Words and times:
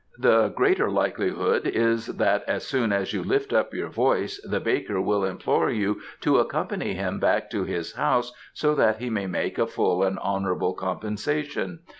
The 0.17 0.47
greater 0.49 0.89
likelihood 0.89 1.67
is 1.67 2.07
that 2.07 2.43
as 2.49 2.65
soon 2.65 2.91
as 2.91 3.13
you 3.13 3.23
lift 3.23 3.53
up 3.53 3.71
your 3.71 3.89
voice 3.89 4.41
the 4.43 4.59
baker 4.59 4.99
will 4.99 5.23
implore 5.23 5.69
you 5.69 6.01
to 6.21 6.39
accompany 6.39 6.95
him 6.95 7.19
back 7.19 7.51
to 7.51 7.65
his 7.65 7.93
house 7.93 8.33
so 8.51 8.73
that 8.73 8.97
he 8.97 9.11
may 9.11 9.27
make 9.27 9.59
a 9.59 9.67
full 9.67 10.01
and 10.01 10.17
honourable 10.17 10.73
compensation. 10.73 11.81